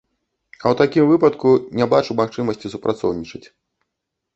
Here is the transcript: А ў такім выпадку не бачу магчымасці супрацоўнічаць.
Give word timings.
А 0.55 0.61
ў 0.61 0.75
такім 0.81 1.11
выпадку 1.11 1.53
не 1.83 1.89
бачу 1.95 2.11
магчымасці 2.23 2.67
супрацоўнічаць. 2.77 3.45